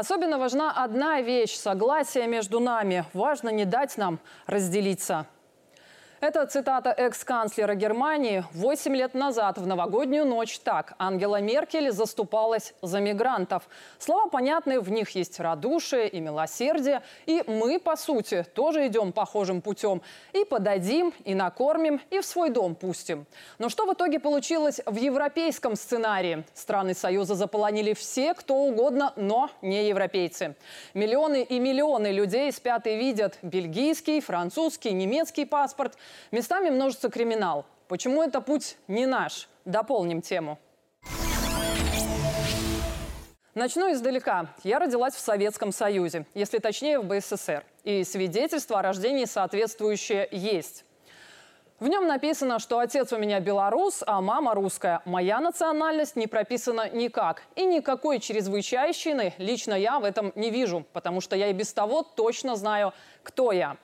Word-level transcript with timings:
Особенно 0.00 0.38
важна 0.38 0.72
одна 0.84 1.20
вещь– 1.20 1.54
согласие 1.58 2.26
между 2.26 2.58
нами. 2.58 3.04
Важно 3.12 3.50
не 3.50 3.66
дать 3.66 3.98
нам 3.98 4.18
разделиться. 4.46 5.26
Это 6.20 6.44
цитата 6.44 6.90
экс-канцлера 6.90 7.74
Германии. 7.74 8.44
Восемь 8.52 8.94
лет 8.94 9.14
назад 9.14 9.56
в 9.56 9.66
новогоднюю 9.66 10.26
ночь 10.26 10.58
так 10.58 10.92
Ангела 10.98 11.40
Меркель 11.40 11.90
заступалась 11.92 12.74
за 12.82 13.00
мигрантов. 13.00 13.62
Слова 13.98 14.28
понятны, 14.28 14.80
в 14.80 14.90
них 14.90 15.08
есть 15.12 15.40
радушие 15.40 16.10
и 16.10 16.20
милосердие. 16.20 17.00
И 17.24 17.42
мы, 17.46 17.78
по 17.78 17.96
сути, 17.96 18.44
тоже 18.54 18.88
идем 18.88 19.12
похожим 19.12 19.62
путем. 19.62 20.02
И 20.34 20.44
подадим, 20.44 21.14
и 21.24 21.34
накормим, 21.34 22.02
и 22.10 22.20
в 22.20 22.26
свой 22.26 22.50
дом 22.50 22.74
пустим. 22.74 23.24
Но 23.58 23.70
что 23.70 23.86
в 23.86 23.94
итоге 23.94 24.20
получилось 24.20 24.82
в 24.84 24.96
европейском 24.96 25.74
сценарии? 25.74 26.44
Страны 26.52 26.92
Союза 26.92 27.34
заполонили 27.34 27.94
все, 27.94 28.34
кто 28.34 28.56
угодно, 28.56 29.14
но 29.16 29.48
не 29.62 29.88
европейцы. 29.88 30.54
Миллионы 30.92 31.44
и 31.44 31.58
миллионы 31.58 32.08
людей 32.08 32.52
спят 32.52 32.86
и 32.86 32.98
видят 32.98 33.38
бельгийский, 33.40 34.20
французский, 34.20 34.92
немецкий 34.92 35.46
паспорт– 35.46 35.96
Местами 36.30 36.70
множится 36.70 37.10
криминал. 37.10 37.66
Почему 37.88 38.22
это 38.22 38.40
путь 38.40 38.76
не 38.88 39.06
наш? 39.06 39.48
Дополним 39.64 40.22
тему. 40.22 40.58
Начну 43.54 43.92
издалека. 43.92 44.46
Я 44.62 44.78
родилась 44.78 45.14
в 45.14 45.18
Советском 45.18 45.72
Союзе, 45.72 46.24
если 46.34 46.58
точнее 46.58 47.00
в 47.00 47.04
БССР. 47.04 47.64
И 47.82 48.04
свидетельство 48.04 48.78
о 48.78 48.82
рождении 48.82 49.24
соответствующее 49.24 50.28
есть. 50.30 50.84
В 51.80 51.88
нем 51.88 52.06
написано, 52.06 52.58
что 52.58 52.78
отец 52.78 53.12
у 53.12 53.18
меня 53.18 53.40
белорус, 53.40 54.04
а 54.06 54.20
мама 54.20 54.54
русская. 54.54 55.00
Моя 55.04 55.40
национальность 55.40 56.14
не 56.14 56.26
прописана 56.26 56.90
никак. 56.90 57.42
И 57.56 57.64
никакой 57.64 58.20
чрезвычайщины 58.20 59.34
лично 59.38 59.72
я 59.72 59.98
в 59.98 60.04
этом 60.04 60.30
не 60.34 60.50
вижу, 60.50 60.86
потому 60.92 61.22
что 61.22 61.36
я 61.36 61.48
и 61.48 61.52
без 61.54 61.72
того 61.72 62.02
точно 62.02 62.54
знаю, 62.54 62.92
кто 63.22 63.50
я. 63.50 63.78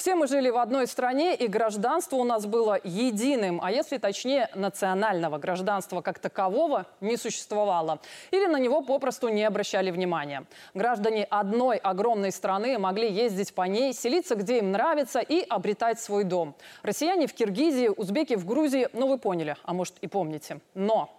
Все 0.00 0.14
мы 0.14 0.28
жили 0.28 0.48
в 0.48 0.56
одной 0.56 0.86
стране, 0.86 1.34
и 1.34 1.46
гражданство 1.46 2.16
у 2.16 2.24
нас 2.24 2.46
было 2.46 2.80
единым, 2.82 3.60
а 3.62 3.70
если 3.70 3.98
точнее, 3.98 4.48
национального 4.54 5.36
гражданства 5.36 6.00
как 6.00 6.18
такового 6.18 6.86
не 7.02 7.18
существовало. 7.18 8.00
Или 8.30 8.46
на 8.46 8.58
него 8.58 8.80
попросту 8.80 9.28
не 9.28 9.44
обращали 9.44 9.90
внимания. 9.90 10.46
Граждане 10.72 11.24
одной 11.24 11.76
огромной 11.76 12.32
страны 12.32 12.78
могли 12.78 13.12
ездить 13.12 13.54
по 13.54 13.66
ней, 13.68 13.92
селиться 13.92 14.36
где 14.36 14.60
им 14.60 14.72
нравится 14.72 15.20
и 15.20 15.42
обретать 15.46 16.00
свой 16.00 16.24
дом. 16.24 16.54
Россияне 16.82 17.26
в 17.26 17.34
Киргизии, 17.34 17.88
узбеки 17.88 18.36
в 18.36 18.46
Грузии, 18.46 18.88
ну 18.94 19.06
вы 19.06 19.18
поняли, 19.18 19.54
а 19.64 19.74
может 19.74 19.96
и 20.00 20.06
помните. 20.06 20.60
Но 20.72 21.10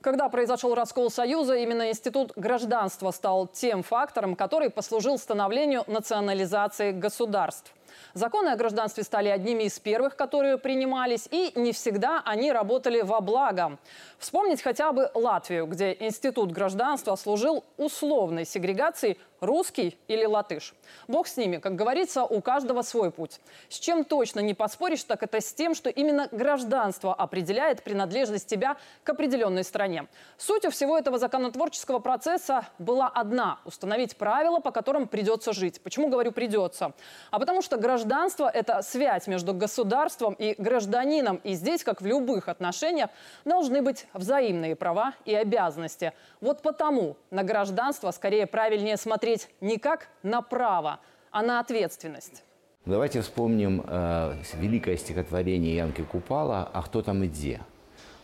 когда 0.00 0.30
произошел 0.30 0.74
раскол 0.74 1.10
Союза, 1.10 1.56
именно 1.56 1.90
Институт 1.90 2.32
гражданства 2.34 3.10
стал 3.10 3.48
тем 3.48 3.82
фактором, 3.82 4.34
который 4.34 4.70
послужил 4.70 5.18
становлению 5.18 5.84
национализации 5.86 6.92
государств. 6.92 7.74
Законы 8.14 8.48
о 8.48 8.56
гражданстве 8.56 9.04
стали 9.04 9.28
одними 9.28 9.64
из 9.64 9.78
первых, 9.78 10.16
которые 10.16 10.58
принимались, 10.58 11.28
и 11.30 11.52
не 11.54 11.72
всегда 11.72 12.22
они 12.24 12.52
работали 12.52 13.00
во 13.00 13.20
благо. 13.20 13.78
Вспомнить 14.18 14.62
хотя 14.62 14.92
бы 14.92 15.10
Латвию, 15.14 15.66
где 15.66 15.96
институт 15.98 16.52
гражданства 16.52 17.16
служил 17.16 17.64
условной 17.76 18.44
сегрегацией 18.44 19.18
русский 19.40 19.98
или 20.08 20.24
латыш. 20.24 20.74
Бог 21.08 21.26
с 21.26 21.36
ними, 21.36 21.56
как 21.56 21.74
говорится, 21.74 22.24
у 22.24 22.40
каждого 22.40 22.82
свой 22.82 23.10
путь. 23.10 23.40
С 23.68 23.78
чем 23.78 24.04
точно 24.04 24.40
не 24.40 24.54
поспоришь, 24.54 25.04
так 25.04 25.22
это 25.22 25.40
с 25.40 25.52
тем, 25.52 25.74
что 25.74 25.90
именно 25.90 26.28
гражданство 26.30 27.14
определяет 27.14 27.82
принадлежность 27.82 28.46
тебя 28.46 28.76
к 29.02 29.08
определенной 29.10 29.64
стране. 29.64 30.06
Суть 30.36 30.70
всего 30.70 30.98
этого 30.98 31.18
законотворческого 31.18 31.98
процесса 31.98 32.66
была 32.78 33.08
одна– 33.08 33.58
установить 33.64 34.16
правила, 34.16 34.60
по 34.60 34.70
которым 34.70 35.08
придется 35.08 35.52
жить. 35.52 35.80
Почему 35.82 36.08
говорю 36.08 36.32
«придется»? 36.32 36.92
А 37.30 37.38
потому 37.38 37.62
что 37.62 37.78
гражданство– 37.80 38.48
это 38.54 38.82
связь 38.82 39.26
между 39.26 39.52
государством 39.52 40.34
и 40.34 40.54
гражданином. 40.56 41.40
И 41.42 41.54
здесь, 41.54 41.82
как 41.82 42.00
в 42.00 42.06
любых 42.06 42.48
отношениях, 42.48 43.10
должны 43.44 43.82
быть 43.82 44.06
взаимные 44.12 44.76
права 44.76 45.14
и 45.24 45.34
обязанности. 45.34 46.12
Вот 46.40 46.62
потому 46.62 47.16
на 47.30 47.42
гражданство 47.42 48.10
скорее 48.12 48.46
правильнее 48.46 48.96
смотреть 48.96 49.48
не 49.60 49.78
как 49.78 50.08
на 50.22 50.42
право, 50.42 51.00
а 51.32 51.42
на 51.42 51.58
ответственность. 51.58 52.44
Давайте 52.86 53.20
вспомним 53.20 53.84
э, 53.86 54.34
великое 54.54 54.96
стихотворение 54.96 55.76
Янки 55.76 56.02
Купала 56.02 56.68
«А 56.72 56.82
кто 56.82 57.02
там 57.02 57.22
и 57.24 57.26
где?». 57.26 57.60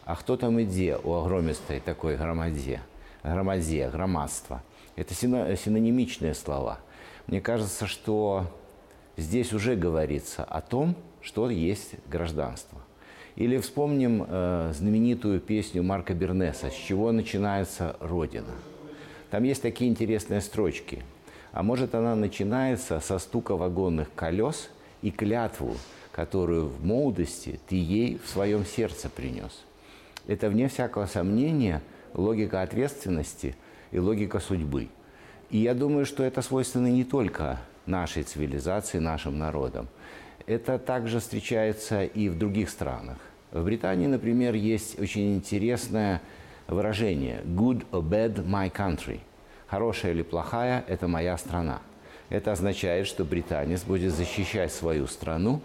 «А 0.05 0.15
кто 0.15 0.37
там 0.37 0.59
и 0.59 0.65
где?» 0.65 0.97
у 0.97 1.15
огромистой 1.15 1.81
такой 1.81 2.17
громаде, 2.17 2.81
громаде, 3.23 3.89
громадства. 3.89 4.63
Это 4.95 5.15
синонимичные 5.15 6.35
слова. 6.35 6.79
Мне 7.27 7.41
кажется, 7.41 7.87
что 7.87 8.47
здесь 9.17 9.53
уже 9.53 9.77
говорится 9.77 10.45
о 10.45 10.61
том, 10.61 10.97
что 11.21 11.51
есть 11.51 11.95
гражданство. 12.09 12.79
Или 13.37 13.59
вспомним 13.59 14.25
э, 14.27 14.73
знаменитую 14.75 15.41
песню 15.41 15.83
Марка 15.83 16.15
Бернеса 16.15 16.71
«С 16.71 16.75
чего 16.75 17.13
начинается 17.13 17.97
Родина?». 18.01 18.55
Там 19.31 19.43
есть 19.43 19.61
такие 19.61 19.91
интересные 19.91 20.41
строчки. 20.41 21.03
А 21.53 21.63
может, 21.63 21.95
она 21.95 22.15
начинается 22.15 23.01
со 23.01 23.19
стука 23.19 23.57
вагонных 23.57 24.09
колес 24.15 24.71
и 25.03 25.11
клятву, 25.11 25.77
которую 26.13 26.69
в 26.69 26.85
молодости 26.85 27.61
ты 27.69 27.77
ей 27.77 28.19
в 28.25 28.29
своем 28.29 28.65
сердце 28.65 29.11
принес. 29.11 29.65
Это, 30.27 30.49
вне 30.49 30.69
всякого 30.69 31.07
сомнения, 31.07 31.83
логика 32.15 32.63
ответственности 32.63 33.55
и 33.91 33.99
логика 33.99 34.41
судьбы. 34.41 34.89
И 35.51 35.59
я 35.59 35.75
думаю, 35.75 36.07
что 36.07 36.23
это 36.23 36.43
свойственно 36.43 36.89
не 36.89 37.05
только 37.05 37.61
нашей 37.87 38.23
цивилизации, 38.23 38.99
нашим 38.99 39.39
народам. 39.39 39.89
Это 40.47 40.79
также 40.79 41.21
встречается 41.21 42.05
и 42.05 42.29
в 42.29 42.39
других 42.39 42.71
странах. 42.71 43.19
В 43.53 43.65
Британии, 43.65 44.07
например, 44.07 44.55
есть 44.55 44.99
очень 45.01 45.35
интересное 45.37 46.21
выражение 46.69 47.43
«good 47.47 47.87
or 47.91 48.03
bad 48.03 48.47
my 48.47 48.71
country». 48.71 49.21
Хорошая 49.67 50.13
или 50.13 50.23
плохая– 50.23 50.85
это 50.89 51.09
моя 51.09 51.37
страна. 51.37 51.81
Это 52.29 52.53
означает, 52.53 53.07
что 53.07 53.25
британец 53.25 53.83
будет 53.83 54.13
защищать 54.13 54.73
свою 54.73 55.07
страну 55.07 55.61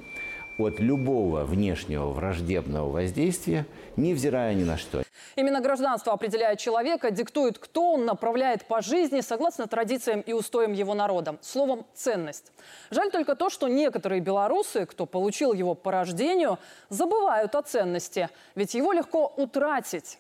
от 0.58 0.80
любого 0.80 1.44
внешнего 1.44 2.08
враждебного 2.12 2.90
воздействия, 2.90 3.66
невзирая 3.96 4.54
ни 4.54 4.64
на 4.64 4.78
что. 4.78 5.04
Именно 5.42 5.60
гражданство 5.60 6.14
определяет 6.14 6.60
человека, 6.60 7.10
диктует, 7.10 7.58
кто 7.58 7.94
он, 7.94 8.06
направляет 8.06 8.64
по 8.66 8.80
жизни 8.84 9.22
согласно 9.22 9.66
традициям 9.66 10.22
и 10.22 10.34
устоям 10.34 10.72
его 10.72 10.94
народа. 10.94 11.38
Словом, 11.42 11.84
ценность. 11.96 12.52
Жаль 12.92 13.10
только 13.10 13.36
то, 13.36 13.50
что 13.50 13.68
некоторые 13.68 14.22
белорусы, 14.22 14.86
кто 14.86 15.08
получил 15.08 15.54
его 15.54 15.74
по 15.74 15.92
рождению, 15.92 16.60
забывают 16.90 17.56
о 17.56 17.64
ценности. 17.64 18.30
Ведь 18.54 18.76
его 18.76 18.94
легко 18.94 19.34
утратить. 19.36 20.20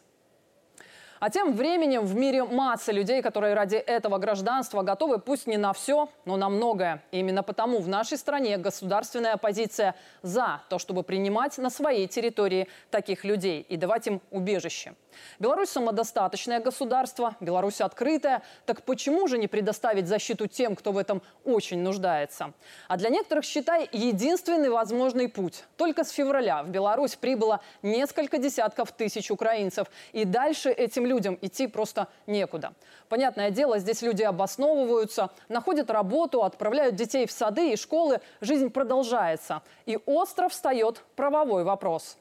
А 1.21 1.29
тем 1.29 1.53
временем 1.53 2.03
в 2.03 2.15
мире 2.15 2.43
масса 2.43 2.91
людей, 2.91 3.21
которые 3.21 3.53
ради 3.53 3.75
этого 3.75 4.17
гражданства 4.17 4.81
готовы 4.81 5.19
пусть 5.19 5.45
не 5.45 5.57
на 5.57 5.71
все, 5.71 6.09
но 6.25 6.35
на 6.35 6.49
многое. 6.49 7.03
И 7.11 7.19
именно 7.19 7.43
потому 7.43 7.77
в 7.77 7.87
нашей 7.87 8.17
стране 8.17 8.57
государственная 8.57 9.37
позиция 9.37 9.93
за 10.23 10.63
то, 10.67 10.79
чтобы 10.79 11.03
принимать 11.03 11.59
на 11.59 11.69
своей 11.69 12.07
территории 12.07 12.67
таких 12.89 13.23
людей 13.23 13.63
и 13.69 13.77
давать 13.77 14.07
им 14.07 14.19
убежище. 14.31 14.95
Беларусь 15.37 15.69
самодостаточное 15.69 16.59
государство, 16.59 17.35
Беларусь 17.39 17.81
открытая. 17.81 18.41
Так 18.65 18.81
почему 18.81 19.27
же 19.27 19.37
не 19.37 19.47
предоставить 19.47 20.07
защиту 20.07 20.47
тем, 20.47 20.75
кто 20.75 20.91
в 20.91 20.97
этом 20.97 21.21
очень 21.43 21.83
нуждается? 21.83 22.53
А 22.87 22.97
для 22.97 23.09
некоторых, 23.09 23.45
считай, 23.45 23.87
единственный 23.91 24.69
возможный 24.69 25.27
путь. 25.27 25.65
Только 25.77 26.03
с 26.03 26.09
февраля 26.09 26.63
в 26.63 26.69
Беларусь 26.69 27.15
прибыло 27.15 27.61
несколько 27.83 28.39
десятков 28.39 28.91
тысяч 28.91 29.29
украинцев. 29.29 29.87
И 30.13 30.25
дальше 30.25 30.71
этим 30.71 31.10
людям 31.11 31.37
идти 31.41 31.67
просто 31.67 32.07
некуда. 32.27 32.73
Понятное 33.09 33.51
дело, 33.51 33.79
здесь 33.79 34.01
люди 34.01 34.23
обосновываются, 34.23 35.29
находят 35.49 35.91
работу, 35.91 36.43
отправляют 36.43 36.95
детей 36.95 37.25
в 37.27 37.31
сады 37.31 37.73
и 37.73 37.75
школы. 37.75 38.21
Жизнь 38.39 38.69
продолжается. 38.69 39.61
И 39.85 39.99
остро 40.05 40.47
встает 40.47 41.03
правовой 41.15 41.63
вопрос 41.63 42.17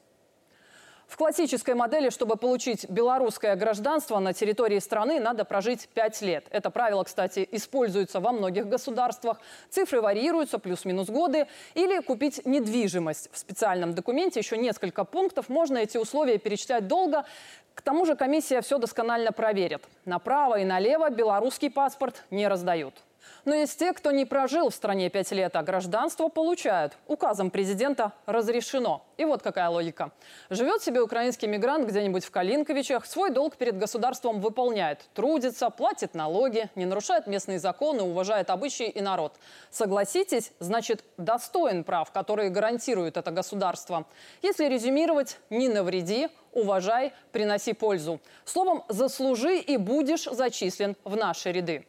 в 1.11 1.17
классической 1.17 1.73
модели, 1.73 2.09
чтобы 2.09 2.37
получить 2.37 2.89
белорусское 2.89 3.57
гражданство 3.57 4.17
на 4.19 4.31
территории 4.31 4.79
страны, 4.79 5.19
надо 5.19 5.43
прожить 5.43 5.89
5 5.89 6.21
лет. 6.21 6.45
Это 6.51 6.69
правило, 6.69 7.03
кстати, 7.03 7.45
используется 7.51 8.21
во 8.21 8.31
многих 8.31 8.69
государствах. 8.69 9.41
Цифры 9.69 9.99
варьируются, 9.99 10.57
плюс-минус 10.57 11.09
годы. 11.09 11.47
Или 11.73 11.99
купить 11.99 12.45
недвижимость. 12.45 13.29
В 13.33 13.37
специальном 13.37 13.93
документе 13.93 14.39
еще 14.39 14.57
несколько 14.57 15.03
пунктов. 15.03 15.49
Можно 15.49 15.79
эти 15.79 15.97
условия 15.97 16.37
перечислять 16.37 16.87
долго. 16.87 17.25
К 17.75 17.81
тому 17.81 18.05
же 18.05 18.15
комиссия 18.15 18.61
все 18.61 18.77
досконально 18.77 19.33
проверит. 19.33 19.83
Направо 20.05 20.59
и 20.59 20.63
налево 20.63 21.09
белорусский 21.09 21.69
паспорт 21.69 22.23
не 22.31 22.47
раздают. 22.47 22.93
Но 23.45 23.55
есть 23.55 23.79
те, 23.79 23.93
кто 23.93 24.11
не 24.11 24.25
прожил 24.25 24.69
в 24.69 24.75
стране 24.75 25.09
пять 25.09 25.31
лет, 25.31 25.55
а 25.55 25.63
гражданство 25.63 26.27
получают. 26.27 26.97
Указом 27.07 27.51
президента 27.51 28.13
разрешено. 28.25 29.05
И 29.17 29.25
вот 29.25 29.41
какая 29.41 29.69
логика. 29.69 30.11
Живет 30.49 30.81
себе 30.81 31.01
украинский 31.01 31.47
мигрант 31.47 31.87
где-нибудь 31.87 32.25
в 32.25 32.31
Калинковичах, 32.31 33.05
свой 33.05 33.31
долг 33.31 33.57
перед 33.57 33.77
государством 33.77 34.41
выполняет. 34.41 35.05
Трудится, 35.13 35.69
платит 35.69 36.13
налоги, 36.13 36.69
не 36.75 36.85
нарушает 36.85 37.27
местные 37.27 37.59
законы, 37.59 38.03
уважает 38.03 38.49
обычаи 38.49 38.89
и 38.89 39.01
народ. 39.01 39.35
Согласитесь, 39.69 40.51
значит, 40.59 41.03
достоин 41.17 41.83
прав, 41.83 42.11
которые 42.11 42.49
гарантирует 42.49 43.17
это 43.17 43.31
государство. 43.31 44.05
Если 44.41 44.65
резюмировать, 44.65 45.37
не 45.49 45.69
навреди, 45.69 46.29
уважай, 46.51 47.13
приноси 47.31 47.73
пользу. 47.73 48.19
Словом, 48.45 48.83
заслужи 48.89 49.57
и 49.57 49.77
будешь 49.77 50.23
зачислен 50.23 50.95
в 51.03 51.15
наши 51.15 51.51
ряды. 51.51 51.85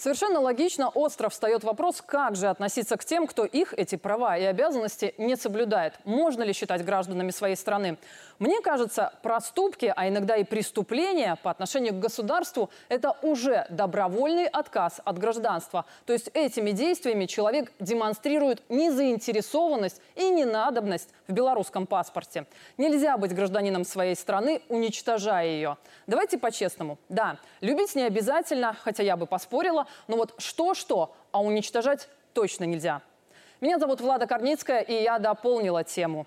Совершенно 0.00 0.40
логично 0.40 0.88
остро 0.88 1.28
встает 1.28 1.62
вопрос, 1.62 2.00
как 2.00 2.34
же 2.34 2.48
относиться 2.48 2.96
к 2.96 3.04
тем, 3.04 3.26
кто 3.26 3.44
их, 3.44 3.74
эти 3.74 3.96
права 3.96 4.38
и 4.38 4.44
обязанности 4.44 5.14
не 5.18 5.36
соблюдает. 5.36 5.92
Можно 6.06 6.42
ли 6.42 6.54
считать 6.54 6.82
гражданами 6.86 7.30
своей 7.30 7.54
страны? 7.54 7.98
Мне 8.38 8.62
кажется, 8.62 9.12
проступки, 9.22 9.92
а 9.94 10.08
иногда 10.08 10.36
и 10.36 10.44
преступления 10.44 11.36
по 11.42 11.50
отношению 11.50 11.92
к 11.92 11.98
государству– 11.98 12.70
это 12.88 13.14
уже 13.20 13.66
добровольный 13.68 14.46
отказ 14.46 15.02
от 15.04 15.18
гражданства. 15.18 15.84
То 16.06 16.14
есть 16.14 16.30
этими 16.32 16.70
действиями 16.70 17.26
человек 17.26 17.70
демонстрирует 17.78 18.62
незаинтересованность 18.70 20.00
и 20.16 20.30
ненадобность 20.30 21.10
в 21.28 21.32
белорусском 21.32 21.86
паспорте. 21.86 22.46
Нельзя 22.78 23.18
быть 23.18 23.34
гражданином 23.34 23.84
своей 23.84 24.16
страны, 24.16 24.62
уничтожая 24.70 25.44
ее. 25.44 25.76
Давайте 26.06 26.38
по-честному. 26.38 26.96
Да, 27.10 27.36
любить 27.60 27.94
не 27.94 28.04
обязательно, 28.04 28.74
хотя 28.82 29.02
я 29.02 29.18
бы 29.18 29.26
поспорила, 29.26 29.86
но 30.08 30.16
вот 30.16 30.34
что-что, 30.38 31.14
а 31.32 31.42
уничтожать 31.42 32.08
точно 32.34 32.64
нельзя. 32.64 33.02
Меня 33.60 33.78
зовут 33.78 34.00
Влада 34.00 34.26
Корницкая, 34.26 34.80
и 34.80 35.02
я 35.02 35.18
дополнила 35.18 35.84
тему. 35.84 36.26